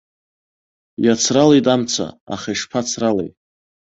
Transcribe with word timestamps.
Иацралеит 1.05 1.65
амца, 1.73 2.05
аха 2.33 2.49
ишԥацралеи. 2.53 3.31